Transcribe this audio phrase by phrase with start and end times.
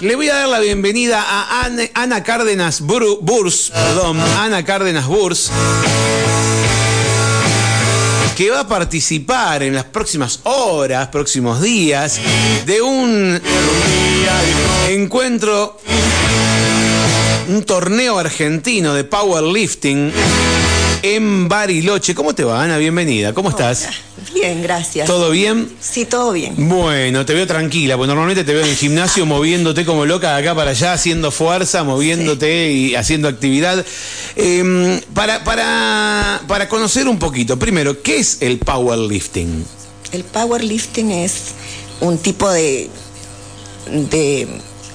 [0.00, 5.50] Le voy a dar la bienvenida a Ana, Cárdenas Bur- Burs, perdón, Ana Cárdenas Burs,
[8.36, 12.20] que va a participar en las próximas horas, próximos días,
[12.66, 13.40] de un
[14.88, 15.80] encuentro,
[17.48, 20.12] un torneo argentino de powerlifting
[21.02, 22.14] en Bariloche.
[22.14, 22.78] ¿Cómo te va, Ana?
[22.78, 23.32] Bienvenida.
[23.32, 23.88] ¿Cómo estás?
[24.34, 25.06] Bien, gracias.
[25.06, 25.68] ¿Todo bien?
[25.80, 26.54] Sí, todo bien.
[26.68, 30.42] Bueno, te veo tranquila, porque normalmente te veo en el gimnasio moviéndote como loca de
[30.42, 33.84] acá para allá, haciendo fuerza, moviéndote y haciendo actividad.
[34.36, 39.64] Eh, para, para, para conocer un poquito, primero, ¿qué es el powerlifting?
[40.12, 41.34] El powerlifting es
[42.00, 42.88] un tipo de,
[44.10, 44.46] de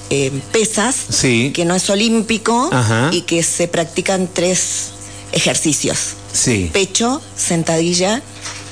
[0.09, 1.51] eh, pesas Sí.
[1.53, 3.09] que no es olímpico Ajá.
[3.11, 4.89] y que se practican tres
[5.33, 5.97] ejercicios.
[6.31, 6.69] Sí.
[6.73, 8.21] Pecho, sentadilla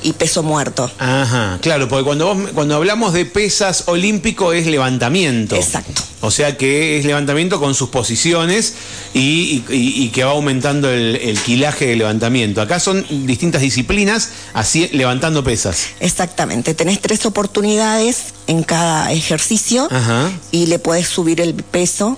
[0.04, 0.90] y peso muerto.
[0.98, 5.56] Ajá, claro, porque cuando, vos- cuando hablamos de pesas olímpico es levantamiento.
[5.56, 6.02] Exacto.
[6.22, 8.74] O sea que es levantamiento con sus posiciones
[9.14, 12.62] y, y- y- y que va aumentando el, el quilaje de levantamiento.
[12.62, 15.90] Acá son distintas disciplinas así levantando pesas.
[16.00, 16.74] Exactamente.
[16.74, 20.32] Tenés tres oportunidades en cada ejercicio Ajá.
[20.52, 22.18] y le podés subir el peso.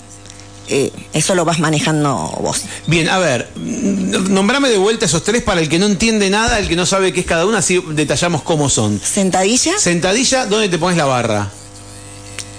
[0.70, 2.62] Eh, eso lo vas manejando vos.
[2.88, 6.68] Bien, a ver, nombrame de vuelta esos tres para el que no entiende nada, el
[6.70, 9.00] que no sabe qué es cada una, así detallamos cómo son.
[9.04, 9.78] Sentadilla.
[9.78, 11.50] Sentadilla, ¿dónde te pones la barra?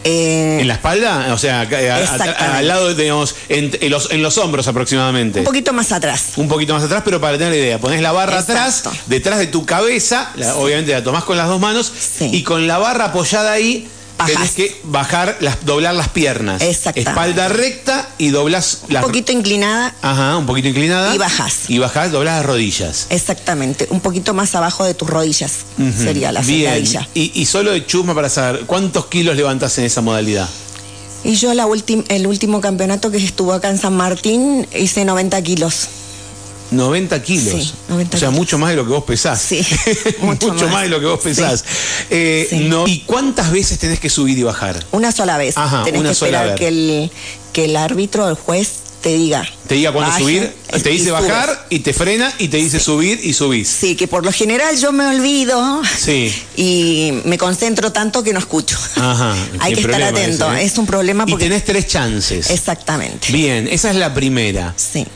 [0.06, 1.32] eh, ¿En la espalda?
[1.32, 1.64] O sea, a-
[2.44, 5.38] a- al lado, digamos, en, en los, en los hombros aproximadamente.
[5.38, 6.32] un poquito más atrás.
[6.36, 8.90] un poquito más atrás, pero para tener la idea, pones la barra Exacto.
[8.90, 12.28] atrás, detrás de tu cabeza, la- obviamente la tomás con las dos manos, Sí.
[12.32, 14.34] y con la barra apoyada ahí, Bajás.
[14.34, 16.62] tenés que bajar, las, doblar las piernas.
[16.62, 17.10] Exactamente.
[17.10, 19.94] Espalda recta y doblás Un las poquito inclinada.
[20.02, 21.14] Ajá, un poquito inclinada.
[21.14, 21.68] Y bajás.
[21.68, 23.06] Y bajás, doblás las rodillas.
[23.10, 25.52] Exactamente, un poquito más abajo de tus rodillas
[26.00, 26.84] sería la Bien.
[27.14, 30.48] Y, y solo de chusma para saber, ¿cuántos kilos levantás en esa modalidad?
[31.24, 35.40] Y yo la ultim- el último campeonato que estuvo acá en San Martín hice 90
[35.42, 35.88] kilos.
[36.70, 37.44] 90 kilos.
[37.62, 38.38] Sí, 90 o sea, kilos.
[38.40, 39.40] mucho más de lo que vos pesás.
[39.40, 39.60] Sí,
[40.20, 40.72] mucho, mucho más.
[40.74, 40.82] más.
[40.84, 41.64] de lo que vos pesás.
[42.10, 42.58] Eh, Sí.
[42.68, 44.82] no- ¿Y cuántas veces tenés que subir y bajar?
[44.92, 45.56] Una sola vez.
[45.56, 46.58] Ajá, Tenés una que sola esperar vez.
[46.60, 47.10] que el,
[47.52, 48.70] que el árbitro, el juez,
[49.02, 49.46] te diga.
[49.66, 51.28] Te diga cuándo subir, te y dice subes.
[51.28, 53.68] bajar y te frena y te dice subir y subís.
[53.68, 56.34] Sí, que por lo general yo me olvido Sí.
[56.56, 58.78] y me concentro tanto que no escucho.
[58.96, 59.34] Ajá.
[59.60, 60.50] Hay que estar atento.
[60.54, 60.64] ese, ¿eh?
[60.64, 61.44] Es un problema Y porque.
[61.50, 62.48] tenés tres chances.
[62.48, 63.30] Exactamente.
[63.30, 64.72] Bien, esa es la primera.
[64.76, 65.06] Sí.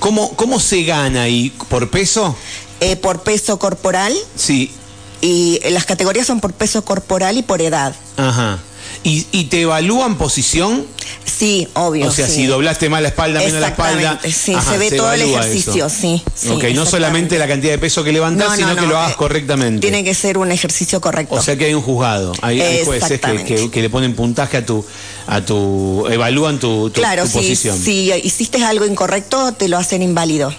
[0.00, 1.50] ¿Cómo, ¿Cómo se gana ahí?
[1.68, 2.34] ¿Por peso?
[2.80, 4.72] Eh, por peso corporal Sí.
[5.20, 7.94] y las categorías son por peso corporal y por edad.
[8.16, 8.58] Ajá.
[9.02, 10.84] ¿Y, y te evalúan posición?
[11.24, 12.06] Sí, obvio.
[12.06, 12.34] o sea, sí.
[12.34, 14.20] si doblaste mal la espalda, menos la espalda.
[14.30, 17.78] Sí, ajá, se ve todo el ejercicio, sí, sí, ok, no solamente la cantidad de
[17.78, 19.80] peso que No, no, sino que lo hagas eh, correctamente.
[19.80, 21.34] Tiene que ser un ejercicio correcto.
[21.36, 23.54] O sea que hay un juzgado, hay, hay jueces que, Exactamente.
[23.54, 24.84] que- que le ponen puntaje a tu,
[25.26, 27.78] a tu, evalúan tu, tu- claro, tu si, posición.
[27.78, 30.52] si hiciste algo incorrecto, te lo hacen inválido.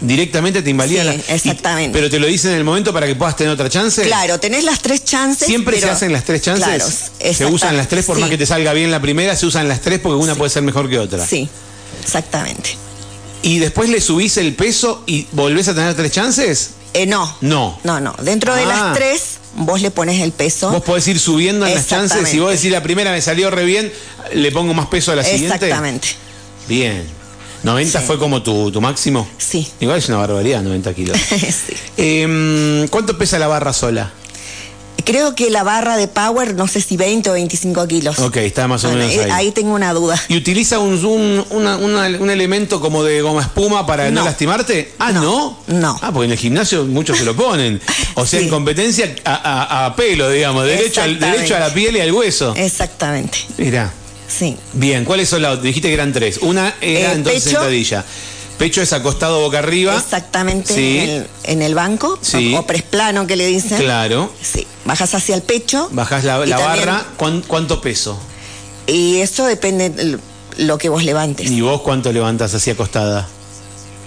[0.00, 1.06] Directamente te invalidan.
[1.12, 1.96] Sí, la- y- exactamente.
[1.98, 4.02] pero te lo dicen en el momento para que puedas tener otra chance.
[4.02, 5.46] Claro, tenés las tres chances.
[5.46, 6.64] Siempre se hacen las tres chances.
[6.66, 9.46] Claro, se usan las tres por sí, más que te salga bien la primera, se
[9.46, 11.26] usan las tres porque una puede ser mejor que otra.
[11.26, 11.48] Sí,
[12.02, 12.76] exactamente.
[13.42, 16.70] Y después le subís el peso y volvés a tener tres chances.
[16.92, 17.36] Eh, no.
[17.40, 17.78] No.
[17.84, 18.14] No, no.
[18.22, 18.66] Dentro de Ah.
[18.66, 19.22] las tres,
[19.54, 20.70] vos le pones el peso.
[20.70, 22.28] Vos podés ir subiendo en las chances.
[22.28, 23.92] Si vos decís la primera me salió re bien,
[24.34, 25.54] le pongo más peso a la siguiente.
[25.54, 26.08] Exactamente.
[26.68, 27.19] Bien.
[27.64, 28.06] ¿90 Sí.
[28.06, 29.28] fue como tu, tu máximo?
[29.38, 29.68] Sí.
[29.80, 31.18] Igual es una barbaridad, 90 kilos.
[31.30, 31.74] Sí.
[31.96, 34.12] Em, ¿Cuánto pesa la barra sola?
[35.04, 38.18] Creo que la barra de power, no sé si 20 o 25 kilos.
[38.18, 39.50] Ok, está más o Bueno, menos eh, ahí.
[39.50, 40.20] tengo una duda.
[40.28, 44.24] ¿Y utiliza un, un, una- una- un elemento como de goma espuma para no, No.
[44.26, 44.92] lastimarte?
[44.98, 45.58] Ah, ¿no?
[45.68, 45.98] No.
[46.02, 47.80] Ah, porque en el gimnasio muchos se lo ponen.
[48.14, 48.44] O sea, Sí.
[48.44, 52.12] en competencia a, a- a pelo, digamos, derecho, al, derecho a la piel y al
[52.12, 52.52] hueso.
[52.54, 53.38] Exactamente.
[53.56, 53.90] Mira.
[54.30, 54.56] Sí.
[54.72, 55.60] Bien, ¿cuáles son las?
[55.62, 56.38] Dijiste que eran tres.
[56.42, 57.56] Una era Eh, entonces pecho.
[57.56, 58.04] sentadilla.
[58.58, 59.96] Pecho es acostado boca arriba.
[59.96, 60.98] Exactamente Sí.
[60.98, 62.54] en, el, en el banco Sí.
[62.54, 63.78] o, presplano que le dicen.
[63.78, 64.30] Claro.
[64.42, 64.66] Sí.
[64.84, 65.88] Bajas hacia el pecho.
[65.92, 67.04] Bajás la, y la también- barra.
[67.16, 68.18] ¿cuán- ¿Cuánto peso?
[68.86, 70.18] Y eso depende de
[70.58, 71.50] lo que vos levantes.
[71.50, 73.26] ¿Y vos cuánto levantas así acostada?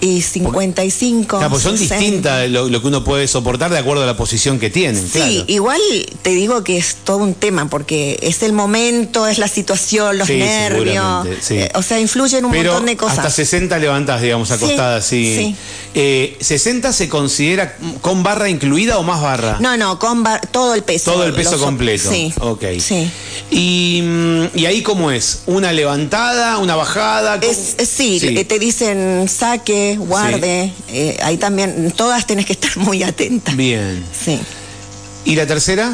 [0.04, 1.38] Y 55.
[1.38, 1.96] Claro, pues son 60.
[1.98, 5.02] distintas lo, lo que uno puede soportar de acuerdo a la posición que tienen.
[5.02, 5.44] Sí, claro.
[5.48, 5.80] igual
[6.22, 10.28] te digo que es todo un tema porque es el momento, es la situación, los
[10.28, 11.28] Sí, nervios.
[11.42, 11.56] sí.
[11.56, 13.20] eh, o sea, influyen un Pero montón de cosas.
[13.20, 15.36] hasta 60 levantás, digamos, Sí, acostada así.
[15.38, 15.56] sí.
[15.96, 19.58] Eh, ¿60 se considera con barra incluida o más barra?
[19.60, 21.12] No, no, con bar- todo el peso.
[21.14, 22.10] Todo el peso completo.
[22.12, 22.34] Sí.
[22.42, 22.64] Ok.
[22.80, 23.10] Sí.
[23.52, 25.44] Y, mm, ¿Y ahí cómo es?
[25.46, 27.40] ¿Una levantada, una bajada?
[27.86, 30.72] Sí, eh, te dicen saque, guarde.
[30.90, 33.56] eh, ahí también, todas tenés que estar muy atentas.
[33.56, 34.04] Bien.
[34.26, 34.40] Sí.
[35.26, 35.94] ¿Y la tercera?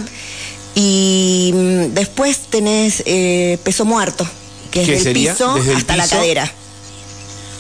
[0.76, 4.28] Y mm, después tenés eh, peso muerto,
[4.72, 5.34] que es ¿Qué del sería?
[5.34, 6.52] piso Desde el hasta la cadera.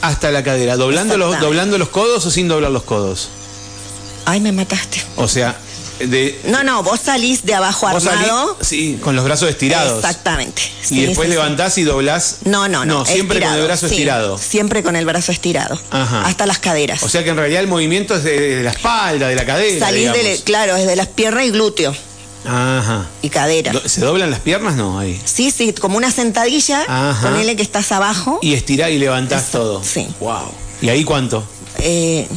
[0.01, 3.29] Hasta la cadera, doblando los, doblando los codos o sin doblar los codos.
[4.25, 5.01] Ay, me mataste.
[5.17, 5.57] O sea,
[5.99, 8.57] de, No, no, vos salís de abajo salís- armado.
[8.61, 9.97] sí, con los brazos estirados.
[9.99, 10.61] Exactamente.
[10.89, 12.37] Y después sí, levantás y doblás.
[12.45, 13.05] No, no, no.
[13.05, 14.37] siempre con el brazo sí, estirado.
[14.37, 15.79] Siempre con el brazo estirado.
[15.91, 16.25] Ajá.
[16.25, 17.03] Hasta las caderas.
[17.03, 19.85] O sea que en realidad el movimiento es de, de la espalda, de la cadera.
[19.87, 21.95] Salís de, claro, desde las piernas y glúteo
[22.45, 23.07] Ajá.
[23.21, 23.73] y cadera.
[23.85, 24.75] ¿Se doblan las piernas?
[24.75, 25.19] No, ahí.
[25.25, 27.29] Sí, sí, como una sentadilla, Ajá.
[27.29, 28.39] ponele que estás abajo.
[28.41, 29.83] Y estirás y levantás Eso, todo.
[29.83, 30.07] sí.
[30.19, 30.51] Wow.
[30.81, 31.43] ¿Y ahí cuánto?
[31.81, 32.27] eh,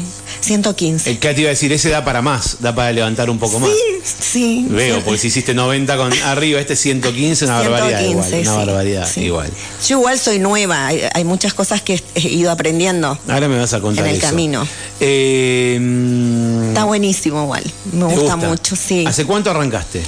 [0.42, 1.10] 115.
[1.10, 3.58] El que te iba a decir, ese da para más, da para levantar un poco
[3.60, 3.70] más.
[3.70, 4.66] Sí, sí.
[4.68, 8.42] Veo, porque si hiciste 90 con arriba, este 115, una barbaridad 115, igual.
[8.42, 9.20] Una sí, barbaridad sí.
[9.22, 9.50] igual.
[9.88, 13.16] Yo igual soy nueva, hay, hay muchas cosas que he ido aprendiendo.
[13.28, 14.26] Ahora me vas a contar En el eso.
[14.26, 14.66] camino.
[15.00, 19.04] Eh, Está buenísimo igual, me ¿te gusta, mucho, sí.
[19.06, 20.02] ¿Hace cuánto arrancaste?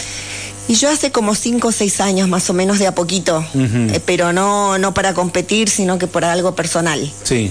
[0.67, 4.01] Y yo hace como 5 o 6 años más o menos de a poquito, eh,
[4.07, 7.13] pero no, no para competir, sino que por algo personal.
[7.23, 7.51] Sí.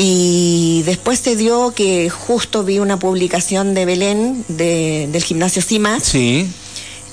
[0.00, 6.04] Y después se dio que justo vi una publicación de Belén de- del gimnasio Cimas
[6.04, 6.46] Sí.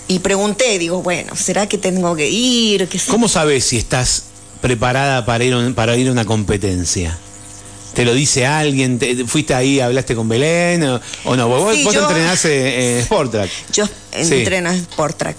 [0.07, 2.87] y pregunté, digo, bueno, ¿será que tengo que ir?
[2.87, 2.99] ¿Qué?
[3.07, 4.25] ¿Cómo sabes si estás
[4.61, 7.17] preparada para ir, para ir a una competencia?
[7.95, 8.99] ¿Te lo dice alguien?
[8.99, 10.83] ¿Te- ¿Fuiste ahí, hablaste con Belén?
[10.83, 11.47] ¿O, o no?
[11.47, 13.49] Vos, Sí, vos yo- entrenás en Sport Track.
[13.73, 13.91] Yo Sí.
[14.35, 15.37] entreno en Sport Track.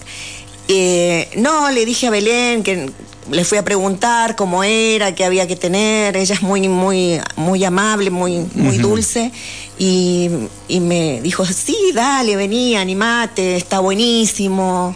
[0.67, 2.89] Eh, no, le dije a Belén que
[3.31, 6.15] le fui a preguntar cómo era, qué había que tener.
[6.17, 9.31] Ella es muy, muy, muy amable, muy, muy dulce.
[9.79, 10.29] Y,
[10.67, 14.95] y me dijo, sí, dale, vení, animate, está buenísimo.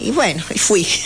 [0.00, 0.86] Y bueno, y fui.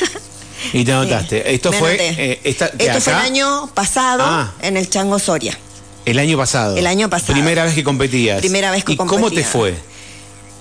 [0.72, 1.54] Y te anotaste.
[1.54, 4.52] Esto Me fue, eh, esta- Esto fue el año pasado Ah.
[4.60, 5.56] en el Chango Soria.
[6.04, 6.76] El año pasado.
[6.76, 7.32] El año pasado.
[7.34, 8.40] Primera vez que competías.
[8.40, 9.76] Primera vez que ¿Y cómo te fue?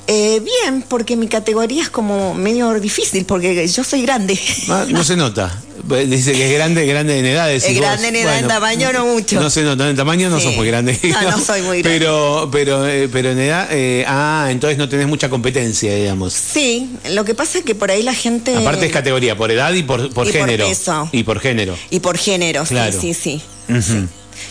[0.10, 4.40] Eh, bien, porque mi categoría es como medio difícil, porque yo soy grande.
[4.70, 5.62] Ah, No se nota.
[6.08, 7.52] Dice que es grande, grande en edad.
[7.52, 9.40] Es grande en edad, en tamaño no mucho.
[9.40, 10.46] No se nota, en tamaño no Sí.
[10.46, 10.98] sos muy grande.
[11.04, 12.00] No, no soy muy grande.
[12.00, 16.34] Pero, pero, eh, pero en edad, eh, ah, entonces no tenés mucha competencia, digamos.
[16.34, 18.56] Sí, lo que pasa es que por ahí la gente...
[18.56, 20.68] Aparte es categoría, por edad y por, por Y por género.
[20.68, 21.10] peso.
[21.14, 21.78] Y por género.
[21.90, 23.00] Y por género, sí, Claro.
[23.00, 24.08] sí, sí, sí.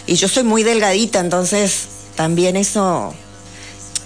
[0.06, 3.14] Y yo soy muy delgadita, entonces también eso...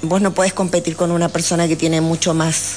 [0.03, 2.77] Vos no podés competir con una persona que tiene mucho más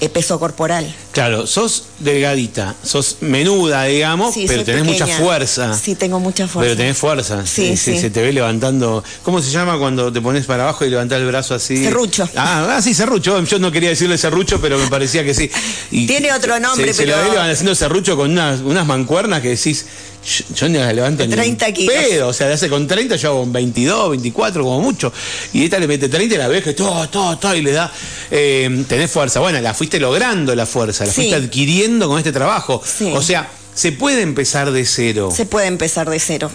[0.00, 0.92] eh, peso corporal.
[1.12, 5.76] Claro, sos delgadita, sos menuda, digamos, Sí, pero tenés mucha fuerza.
[5.78, 6.66] Sí, tengo mucha fuerza.
[6.66, 8.00] Pero tenés fuerza, Sí, sí, sí.
[8.00, 9.04] se te ve levantando.
[9.22, 11.82] ¿Cómo se llama cuando te pones para abajo y levantás el brazo así?
[11.84, 12.28] Serrucho.
[12.36, 13.40] Ah, ah, sí, serrucho.
[13.44, 15.50] Yo no quería decirle serrucho, pero me parecía que sí.
[15.90, 19.40] Y Tiene otro nombre, se, se pero- lo ve haciendo serrucho con unas, unas mancuernas
[19.42, 19.86] que decís,
[20.24, 21.94] yo, yo no las levanto ni 30 un kilos.
[21.94, 22.28] pedo.
[22.28, 25.12] O sea, le hace con 30, yo hago con 22, 24 como mucho.
[25.52, 27.92] Y esta le mete 30 y la ves que todo, todo, todo, y le da.
[28.30, 29.40] eh, tenés fuerza.
[29.40, 31.16] Bueno, la fuiste logrando la fuerza, la Sí.
[31.22, 32.82] fuiste adquiriendo con este trabajo.
[32.84, 33.10] Sí.
[33.14, 35.32] O sea, se puede empezar de cero.
[35.34, 36.50] Se puede empezar de cero.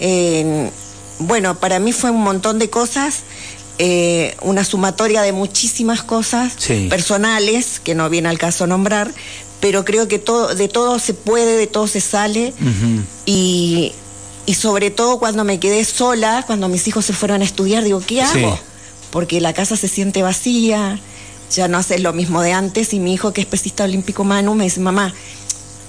[0.00, 0.70] Eh,
[1.20, 3.20] bueno, para mí fue un montón de cosas,
[3.78, 6.86] eh, una sumatoria de muchísimas cosas Sí.
[6.90, 9.10] personales, que no viene al caso nombrar,
[9.64, 12.52] pero creo que todo, de todo se puede, de todo se sale.
[13.24, 13.92] y,
[14.44, 18.02] y sobre todo cuando me quedé sola, cuando mis hijos se fueron a estudiar, digo,
[18.06, 18.56] ¿qué hago?
[18.56, 18.62] Sí.
[19.08, 21.00] Porque la casa se siente vacía,
[21.50, 24.54] ya no haces lo mismo de antes, y mi hijo que es pesista olímpico Manu
[24.54, 25.14] me dice, mamá,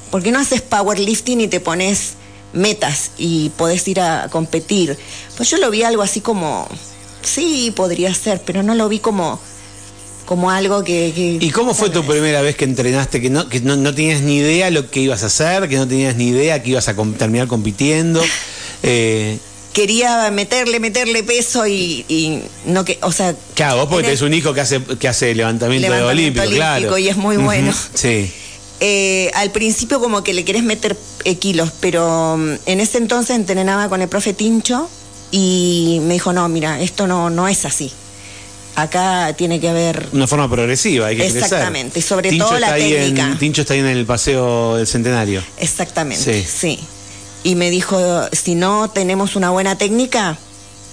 [0.10, 2.14] ¿por qué no haces powerlifting y te pones
[2.54, 4.98] metas y podés ir a competir?
[5.36, 6.66] Pues yo lo vi algo así como,
[7.24, 9.38] sí, podría ser, pero no lo vi como,
[10.26, 11.12] como algo que...
[11.16, 13.22] que- ¿Y cómo fue tu primera vez que entrenaste?
[13.22, 15.88] Que no, que no, no tenías ni idea lo que ibas a hacer, que no
[15.88, 18.22] tenías ni idea que ibas a com- terminar compitiendo.
[18.88, 19.40] Eh,
[19.74, 23.34] Quería meterle, meterle peso y, y no que, o sea...
[23.56, 26.98] claro, vos porque tenés un hijo que hace, que hace levantamiento, Levantamiento olímpico, claro.
[27.00, 27.74] y es muy bueno.
[27.94, 28.32] Sí.
[28.82, 33.36] Eh, al principio como que le querés meter eh, kilos, pero mm, en ese entonces
[33.38, 34.90] entrenaba con el profe Tincho
[35.32, 37.92] y me dijo, no, mira, esto no, no es así.
[38.76, 40.10] Acá tiene que haber...
[40.12, 41.44] Una forma progresiva, hay que crecer.
[41.44, 43.36] Exactamente, y sobre Tincho todo la en- técnica.
[43.40, 45.42] Tincho está ahí en el paseo del centenario.
[45.58, 46.48] Exactamente, Sí.
[46.50, 46.80] sí.
[47.44, 47.98] Y me dijo,
[48.32, 50.38] si no tenemos una buena técnica,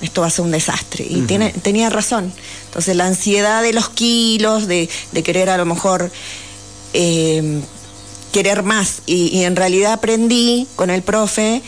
[0.01, 1.05] esto va a ser un desastre.
[1.09, 2.33] Y tiene, tenía razón.
[2.67, 6.11] Entonces la ansiedad de los kilos, de, de querer a lo mejor
[6.93, 7.61] eh,
[8.33, 9.03] querer más.
[9.07, 11.63] Y, y en realidad aprendí con el profe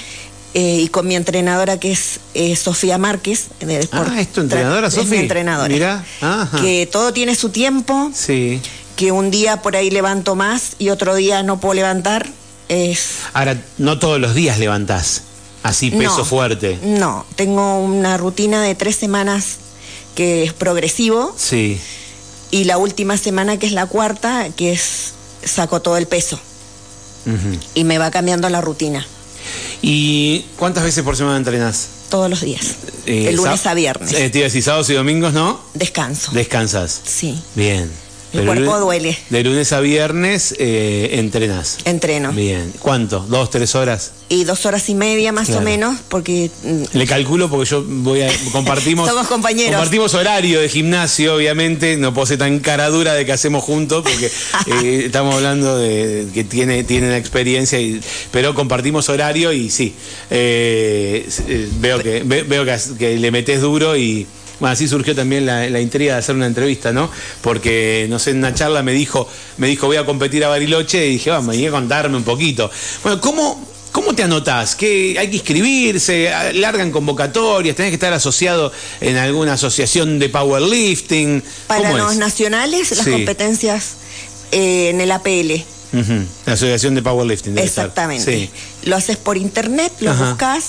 [0.54, 3.46] eh, y con mi entrenadora que es eh, Sofía Márquez.
[3.60, 5.02] de Ah, ¿es tu entrenadora, Track.
[5.04, 5.68] Es mi entrenadora.
[5.68, 6.60] Mirá, ajá.
[6.60, 8.60] Que todo tiene su tiempo Sí.
[8.96, 12.28] que un día por ahí levanto más y otro día no puedo levantar,
[12.68, 13.16] es...
[13.32, 15.22] Ahora, no todos los días levantás.
[15.64, 16.78] Así peso no, fuerte.
[16.82, 19.56] No, tengo una rutina de tres semanas
[20.14, 21.80] que es progresivo Sí.
[22.50, 26.38] Y la última semana, que es la cuarta, que es saco todo el peso.
[27.26, 27.58] Ujú.
[27.74, 29.04] Y me va cambiando la rutina.
[29.86, 31.88] ¿Y cuántas veces por semana entrenas?
[32.08, 32.76] Todos los días.
[33.04, 34.14] Eh, el lunes a viernes.
[34.14, 35.60] Eh, te iba a decir, sábados y domingos, ¿no?
[35.74, 36.32] Descanso.
[36.32, 37.02] Descansas.
[37.04, 37.38] sí.
[37.54, 37.90] Bien.
[38.34, 39.18] El cuerpo lunes- duele.
[39.30, 41.78] De lunes a viernes eh, entrenas.
[41.84, 42.32] Entreno.
[42.32, 42.72] Bien.
[42.80, 43.20] ¿Cuánto?
[43.20, 44.12] ¿Dos, tres horas?
[44.28, 45.60] Y dos horas y media más Claro.
[45.60, 49.72] o menos, porque mm, Le calculo porque yo voy a compartimos Somos compañeros.
[49.72, 54.02] compartimos horario de gimnasio, obviamente, no puedo ser tan cara dura de que hacemos juntos
[54.02, 54.26] porque
[54.84, 58.00] eh, estamos hablando de que tiene tiene la experiencia y,
[58.32, 59.94] pero compartimos horario y sí
[60.30, 62.64] eh, eh, veo que ve- veo
[62.98, 64.26] que le metes duro y
[64.64, 67.10] bueno, así surgió también la, la intriga de hacer una entrevista, ¿no?
[67.42, 69.28] Porque, no sé, en una charla me dijo,
[69.58, 72.70] me dijo, voy a competir a Bariloche y dije, vamos, venía a contarme un poquito.
[73.02, 74.74] Bueno, ¿cómo, ¿Cómo te anotás?
[74.74, 76.28] ¿Qué, ¿Hay que inscribirse?
[76.54, 77.76] ¿Largan convocatorias?
[77.76, 81.42] ¿Tenés que estar asociado en alguna asociación de powerlifting?
[81.68, 82.18] para ¿Cómo los es?
[82.18, 83.12] nacionales, las Sí.
[83.12, 83.92] competencias
[84.50, 85.62] eh, en el APL.
[86.46, 87.56] La asociación de powerlifting.
[87.56, 88.24] Exactamente.
[88.34, 88.50] Sí.
[88.88, 90.30] Lo haces por internet, lo Ajá.
[90.30, 90.64] buscas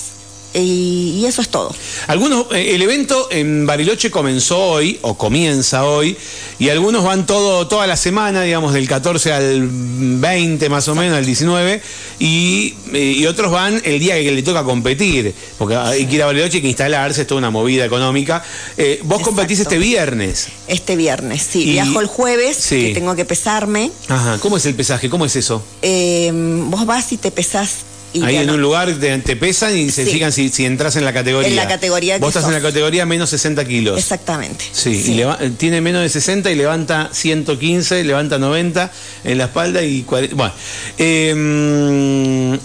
[0.56, 1.74] y, y eso es todo.
[2.06, 6.16] Algunos, eh, el evento en Bariloche comenzó hoy, o comienza hoy,
[6.58, 11.16] y algunos van todo, toda la semana, digamos, del 14 al 20 más o menos,
[11.18, 11.80] al 19,
[12.18, 16.22] y, eh, y otros van el día que le toca competir, porque hay que ir
[16.22, 18.42] a Bariloche, hay que instalarse, es toda una movida económica.
[18.76, 20.48] Eh, vos competís este viernes.
[20.68, 21.62] Este viernes, sí.
[21.62, 22.86] Y- Viajo el jueves, Sí.
[22.88, 23.90] que tengo que pesarme.
[24.08, 25.10] Ajá, ¿cómo es el pesaje?
[25.10, 25.62] ¿Cómo es eso?
[25.82, 27.80] Eh, vos vas y te pesás.
[28.16, 30.12] Y Ahí en ano- un lugar te, te pesan y se Sí.
[30.12, 31.48] fijan si, si entras en la categoría.
[31.48, 32.68] En la categoría que Vos estás en la sos.
[32.70, 33.98] categoría menos 60 kilos.
[33.98, 34.64] Exactamente.
[34.72, 38.90] Sí, y leva- tiene menos de 60 y levanta 115, levanta 90
[39.24, 40.34] en la espalda y 40.
[40.34, 40.54] Bueno,
[40.98, 42.58] eh,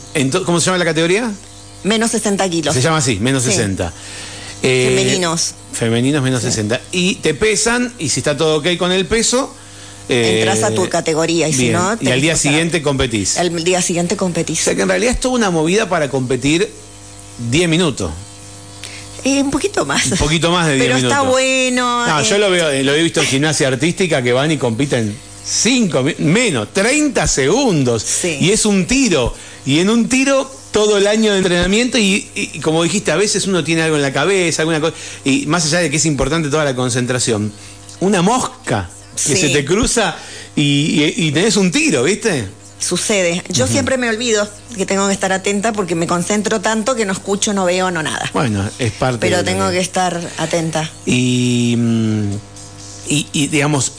[0.46, 1.32] ¿cómo se llama la categoría?
[1.84, 2.74] Menos 60 kilos.
[2.76, 3.50] Se llama así, menos Sí.
[3.52, 3.92] 60.
[4.64, 5.56] Eh, Femeninos.
[5.74, 6.80] Femeninos menos 60.
[6.92, 9.54] Y te pesan y si está todo ok con el peso.
[10.10, 13.38] Eh, Entras a tu categoría y si no, Y al día siguiente competís.
[13.38, 14.60] El día siguiente O competís.
[14.60, 16.70] sea que en realidad es toda una movida para competir
[17.50, 18.12] 10 minutos.
[19.24, 20.12] Eh, un poquito más.
[20.12, 21.18] Un poquito más de 10 Pero minutos.
[21.18, 22.08] está bueno.
[22.08, 24.58] No, eh, yo lo veo, eh, lo he visto en gimnasia artística que van y
[24.58, 25.16] compiten
[25.46, 28.02] 5 menos, 30 segundos.
[28.04, 28.38] Sí.
[28.42, 29.34] Y es un tiro.
[29.66, 33.46] Y en un tiro todo el año de entrenamiento y, y como dijiste, a veces
[33.46, 34.96] uno tiene algo en la cabeza, alguna cosa.
[35.24, 37.52] Y más allá de que es importante toda la concentración,
[38.00, 38.90] una mosca
[39.26, 39.42] que Sí.
[39.42, 40.16] se te cruza
[40.56, 42.48] y, y- y tenés un tiro, ¿viste?
[42.80, 43.44] Sucede.
[43.50, 47.14] Yo siempre me olvido que tengo que estar atenta porque me concentro tanto que no
[47.14, 48.30] escucho, no veo, no nada.
[48.34, 50.90] Bueno, es parte Pero de- tengo que estar atenta.
[51.06, 52.32] Y, mm,
[53.08, 53.92] y, y, digamos,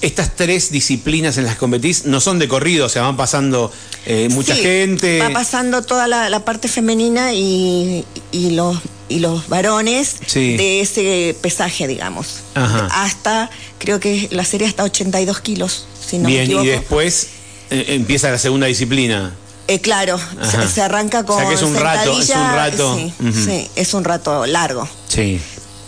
[0.00, 3.70] estas tres disciplinas en las que competís no son de corrido, o sea, van pasando
[4.04, 5.20] eh, mucha Sí, gente.
[5.20, 8.78] Va pasando toda la, la parte femenina y, y los
[9.12, 10.56] y los varones Sí.
[10.56, 12.40] de ese pesaje, digamos.
[12.54, 12.88] Ajá.
[12.90, 16.64] Hasta, creo que la serie hasta 82 kilos, si no me Bien, equivoco.
[16.64, 17.28] y después
[17.70, 19.34] eh, empieza la segunda disciplina.
[19.68, 20.18] Eh, claro,
[20.50, 22.96] se, se arranca O con sea que es un rato, es un rato.
[22.96, 23.12] Sí,
[23.44, 24.88] sí, es un rato largo.
[25.08, 25.40] Sí.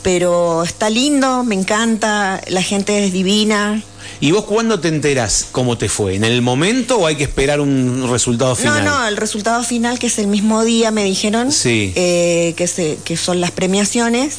[0.02, 3.82] Pero está lindo, me encanta, la gente es divina.
[4.24, 6.14] ¿Y vos cuándo te enterás cómo te fue?
[6.14, 8.82] ¿En el momento o hay que esperar un resultado final?
[8.82, 11.92] No, no, el resultado final, que es el mismo día, me dijeron, Sí.
[11.94, 14.38] eh, que, se, que son las premiaciones.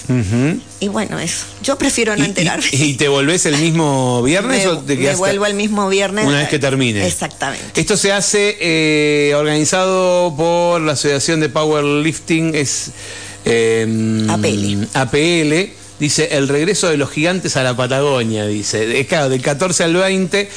[0.79, 1.45] Y bueno, eso.
[1.61, 2.65] Yo prefiero no ¿Y- enterarme.
[2.71, 5.87] y, y te volvés el mismo viernes me, o te me quedás vuelvo el mismo
[5.87, 6.25] viernes.
[6.25, 7.05] una vez que termine?
[7.05, 7.79] Exactamente.
[7.79, 12.89] Esto se hace eh, organizado por la Asociación de Powerlifting, es
[13.45, 14.87] eh, APL.
[14.95, 18.99] APL, dice el regreso de los gigantes a la Patagonia, dice.
[18.99, 20.49] Es claro, del 14 al 20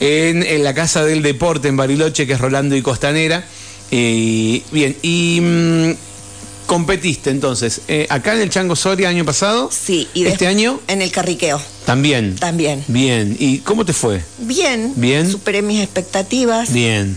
[0.00, 3.44] en, en la Casa del Deporte en Bariloche, que es Rolando y Costanera.
[3.90, 5.90] Y, bien, y mm,
[6.66, 9.70] competiste entonces eh, acá en el Chango Soria año pasado.
[9.72, 12.34] Sí, y este año En el carriqueo, también.
[12.36, 12.84] también.
[12.88, 14.22] Bien, ¿y cómo te fue?
[14.38, 14.92] Bien.
[14.96, 15.30] Bien.
[15.30, 16.72] Superé mis expectativas.
[16.72, 17.16] Bien.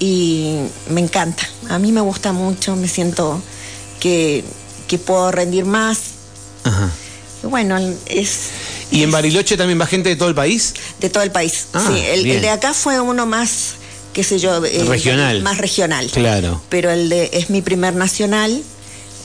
[0.00, 0.56] y
[0.88, 1.48] me encanta.
[1.68, 3.40] A mí me gusta mucho, me siento
[4.00, 4.42] que,
[4.88, 5.98] que puedo rendir más.
[6.64, 6.90] Ajá.
[7.42, 8.38] Bueno, es
[8.90, 10.74] ¿Y en Bariloche también va gente de todo el país?
[11.00, 11.66] de todo el país.
[11.72, 13.74] Ah, sí, el, de acá fue uno más,
[14.12, 15.40] qué sé yo, eh, Regional.
[15.42, 16.06] Más regional.
[16.12, 16.60] Claro.
[16.68, 18.62] Pero el de es mi primer nacional.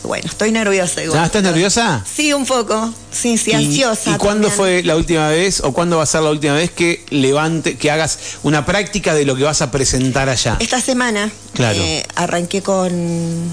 [0.04, 1.20] Bueno, estoy nerviosa igual.
[1.20, 2.06] Ah, ¿Estás nerviosa?
[2.16, 2.94] Sí, un poco.
[3.12, 4.12] Sí, sí, ¿Y- ansiosa.
[4.12, 4.52] ¿Y, cuándo también.
[4.52, 7.90] fue la última vez o cuándo va a ser la última vez que levante, que
[7.90, 10.58] hagas una práctica de lo que vas a presentar allá?
[10.60, 11.80] Esta semana Claro.
[11.82, 13.50] eh, arranqué con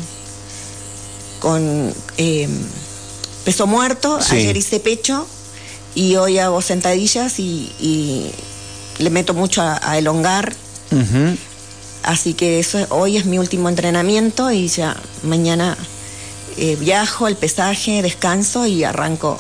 [1.41, 2.49] con eh,
[3.45, 4.37] peso muerto, Sí.
[4.37, 5.27] ayer hice pecho
[5.95, 8.31] y hoy hago sentadillas y, y
[8.99, 10.55] le meto mucho a, a elongar,
[12.03, 15.77] así que eso es- hoy es mi último entrenamiento y ya mañana
[16.59, 19.39] eh, viajo, el pesaje, descanso y arranco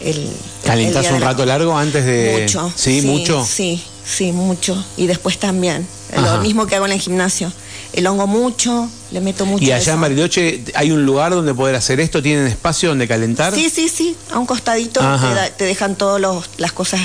[0.00, 0.28] el,
[0.64, 2.38] ¿Calentás día de un la- rato largo antes de...?
[2.42, 2.72] Mucho.
[2.76, 3.02] ¿Sí?
[3.02, 3.44] ¿Mucho?
[3.44, 4.84] Sí, sí, mucho.
[4.96, 5.86] Y después también.
[6.16, 6.36] Ajá.
[6.36, 7.52] Lo mismo que hago en el gimnasio.
[7.92, 9.64] El hongo mucho, le meto mucho.
[9.64, 10.00] ¿Y allá en eso.
[10.00, 12.22] Bariloche hay un lugar donde poder hacer esto?
[12.22, 13.54] ¿Tienen espacio donde calentar?
[13.54, 14.16] Sí, sí, sí.
[14.32, 17.00] A un costadito te, da- te dejan todos los, las cosas,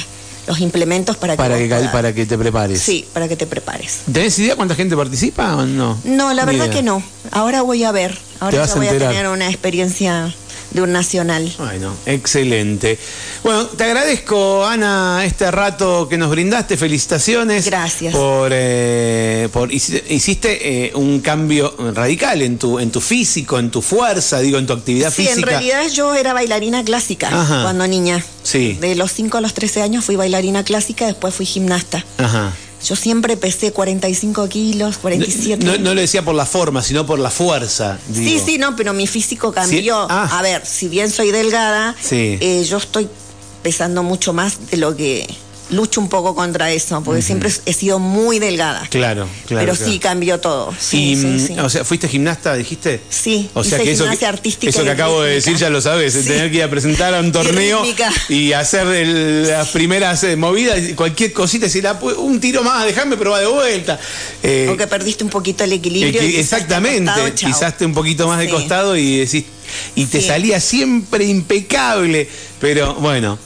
[0.47, 2.81] los implementos para que, Para que, cal- puedas- para que te prepares.
[2.81, 3.99] Sí, para que te prepares.
[4.11, 5.97] ¿Tenés idea cuánta gente participa o no?
[6.03, 6.75] No, la Ni verdad idea.
[6.77, 7.01] que no.
[7.31, 8.17] Ahora voy a ver.
[8.39, 10.33] Ahora ya voy a tener una experiencia
[10.71, 11.51] de un nacional.
[11.57, 12.97] Bueno, excelente.
[13.43, 16.77] Bueno, te agradezco, Ana, este rato que nos brindaste.
[16.77, 17.65] Felicitaciones.
[17.65, 18.13] Gracias.
[18.13, 23.69] Por, eh, por hici- hiciste eh, un cambio radical en tu, en tu físico, en
[23.71, 25.39] tu fuerza, digo, en tu actividad Sí, física.
[25.39, 27.63] en realidad yo era bailarina clásica Ajá.
[27.63, 28.23] cuando niña.
[28.43, 28.77] Sí.
[28.79, 32.03] De los 5 a los 13 años fui bailarina clásica, después fui gimnasta.
[32.17, 32.53] Ajá.
[32.83, 35.63] Yo siempre pesé 45 kilos, 47.
[35.65, 37.99] No, no lo decía por la forma, sino por la fuerza.
[38.13, 40.01] Sí, sí, no, pero mi físico cambió.
[40.03, 40.39] Sí, ah.
[40.39, 42.37] A ver, si bien soy delgada, Sí.
[42.41, 43.07] eh, yo estoy
[43.61, 45.27] pesando mucho más de lo que
[45.71, 48.87] lucho un poco contra eso, porque siempre he sido muy delgada.
[48.89, 49.65] Claro, claro.
[49.65, 49.91] pero claro.
[49.91, 50.73] sí cambió todo.
[50.79, 51.59] Sí, y, sí, sí.
[51.59, 53.01] o sea, ¿fuiste gimnasta, dijiste?
[53.09, 55.69] Sí, O sea hice que eso, gimnasia que, artística eso que acabo de decir ya
[55.69, 56.23] lo sabes, Sí.
[56.27, 57.81] tener que ir a presentar a un torneo
[58.29, 62.85] y hacer el- las primeras eh, movidas, cualquier cosita, decir, "Ah, pues, un tiro más,
[62.85, 63.99] déjame probar de vuelta.
[64.43, 66.21] Eh, Porque perdiste un poquito el equilibrio.
[66.21, 67.11] exactamente,
[67.43, 69.45] pisaste un poquito más de costado y decís,
[69.95, 72.27] y te salía siempre impecable,
[72.59, 73.39] pero bueno.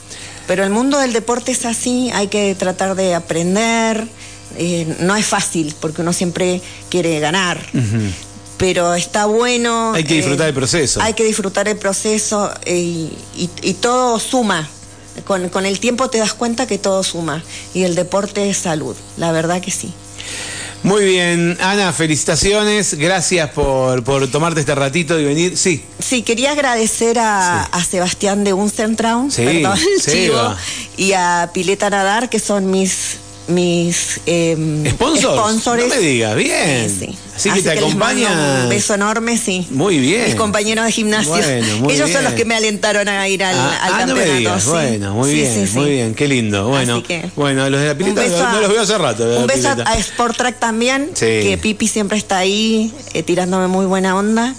[0.46, 4.06] Pero el mundo del deporte es así, hay que tratar de aprender.
[4.58, 7.60] eh, no es fácil porque uno siempre quiere ganar.
[8.56, 9.92] Pero está bueno.
[9.94, 11.02] Hay que disfrutar el proceso.
[11.02, 14.66] Hay que disfrutar el proceso eh, y, y- y todo suma.
[15.26, 17.42] Con, con el tiempo te das cuenta que todo suma.
[17.74, 19.92] Y el deporte es salud, la verdad que sí.
[20.82, 25.56] Muy bien, Ana, felicitaciones, gracias por, por tomarte este ratito y venir.
[25.56, 27.70] Sí, Sí, quería agradecer a, Sí.
[27.72, 30.54] a Sebastián de Uncentraun, Sí, perdón, chivo,
[30.96, 33.16] y a Pileta Nadar, que son mis
[33.48, 35.38] mis em, ¿Sponsors?
[35.38, 35.88] sponsores.
[35.88, 36.88] No me digas, bien.
[36.90, 36.96] Sí,
[37.36, 37.48] sí.
[37.50, 38.62] Así que te acompañan.
[38.64, 39.66] Un beso enorme, sí.
[39.70, 40.24] Muy bien.
[40.24, 41.30] Mis compañeros de gimnasio.
[41.32, 42.16] Bueno, muy Ellos bien.
[42.16, 44.30] son los que me alentaron a ir al, Ah, al ah, no campeonato.
[44.32, 44.62] me digas.
[44.64, 44.68] sí.
[44.70, 46.68] Bueno, muy bien, muy bien, qué lindo.
[46.68, 49.24] Bueno, que- bueno, los de la pileta no, a- no los veo hace rato.
[49.38, 49.90] Un beso pileta.
[49.90, 54.54] a Sport Track también, que Pipi siempre está ahí eh, tirándome muy buena onda.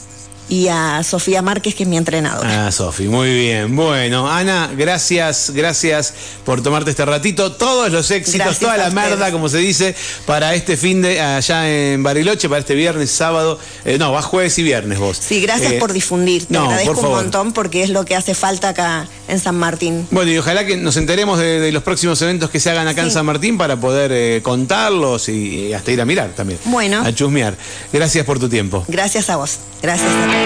[0.49, 2.67] Y a Sofía Márquez, que es mi entrenadora.
[2.67, 3.75] Ah, Sofi, muy bien.
[3.75, 6.13] Bueno, Ana, gracias, gracias
[6.45, 7.51] por tomarte este ratito.
[7.51, 9.93] Todos los éxitos, Gracias toda la merda, como se dice,
[10.25, 13.59] para este fin de allá en Bariloche, para este viernes, sábado.
[13.83, 15.17] Eh, no, vas jueves y viernes vos.
[15.19, 16.45] Sí, gracias Eh, por difundir.
[16.45, 19.55] Te no, agradezco por un montón porque es lo que hace falta acá en San
[19.57, 20.07] Martín.
[20.11, 23.01] Bueno, y ojalá que nos enteremos de, de los próximos eventos que se hagan acá
[23.01, 23.11] en.
[23.11, 26.57] San Martín para poder eh, contarlos y, y hasta ir a mirar también.
[26.65, 27.01] Bueno.
[27.03, 27.57] A chusmear.
[27.91, 28.85] Gracias por tu tiempo.
[28.87, 29.57] Gracias a vos.
[29.81, 30.36] Gracias a.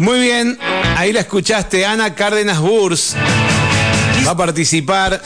[0.00, 0.58] Muy bien,
[0.96, 3.14] ahí la escuchaste, Ana Cárdenas Burs.
[4.26, 5.22] Va a participar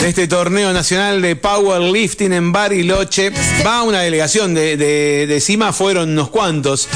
[0.00, 3.30] de este torneo nacional de powerlifting en Bariloche.
[3.64, 6.88] Va una delegación de, de, de CIMA, fueron unos cuantos.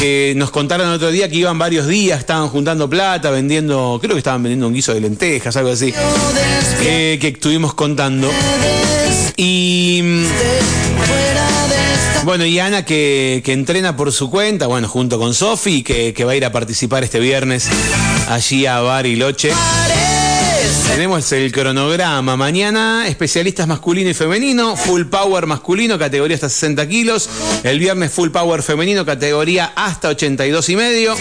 [0.00, 4.14] Que nos contaron el otro día que iban varios días, estaban juntando plata, vendiendo, creo
[4.14, 5.92] que estaban vendiendo un guiso de lentejas, algo así.
[6.82, 8.30] eh, que estuvimos contando.
[9.36, 10.24] Y.
[12.30, 16.24] Bueno, y Ana que, que entrena por su cuenta, bueno, junto con Sofi, que, que
[16.24, 17.68] va a ir a participar este viernes
[18.28, 19.50] allí a Bariloche.
[20.90, 22.36] Tenemos el cronograma.
[22.36, 24.76] Mañana, especialistas masculino y femenino.
[24.76, 27.28] Full power masculino, categoría hasta 60 kilos.
[27.62, 31.14] El viernes, full power femenino, categoría hasta 82 y medio.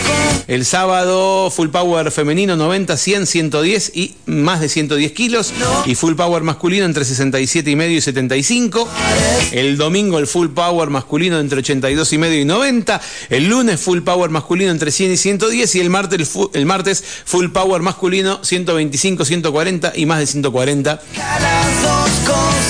[0.48, 5.54] El sábado, full power femenino, 90, 100, 110 y más de 110 kilos.
[5.86, 8.88] Y full power masculino entre 67 y medio y 75.
[9.52, 13.02] El domingo, el full power masculino entre 82 y medio y 90.
[13.30, 15.76] El lunes, full power masculino entre 100 y 110.
[15.76, 21.00] Y el martes, el, martes full power masculino 125, 140 y más de 140.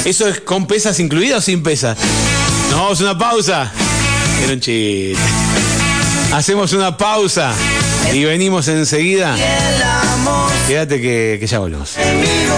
[0.06, 1.98] ¿Eso es con pesas incluidas o sin pesas?
[2.70, 3.72] Nos vamos a una pausa.
[4.44, 5.18] Era un chiste.
[6.32, 7.54] Hacemos una pausa
[8.14, 9.36] y venimos enseguida.
[10.68, 11.96] Quédate que, que ya volvemos.